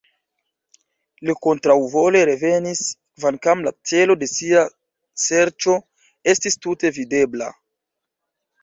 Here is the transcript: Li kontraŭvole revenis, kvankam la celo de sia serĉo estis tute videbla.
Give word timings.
Li 1.29 1.35
kontraŭvole 1.47 2.23
revenis, 2.31 2.81
kvankam 3.19 3.63
la 3.69 3.75
celo 3.91 4.19
de 4.25 4.31
sia 4.35 4.65
serĉo 5.29 5.81
estis 6.35 6.63
tute 6.67 6.95
videbla. 7.01 7.57